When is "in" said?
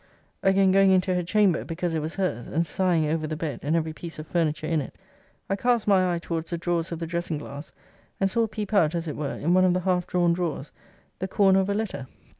4.65-4.81, 9.35-9.53